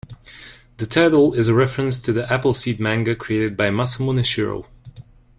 The 0.77 0.87
title 0.87 1.33
is 1.35 1.47
a 1.47 1.53
reference 1.53 2.01
to 2.01 2.11
the 2.11 2.25
Appleseed 2.33 2.79
manga 2.79 3.15
created 3.15 3.55
by 3.55 3.69
Masamune 3.69 4.25
Shirow. 4.25 4.65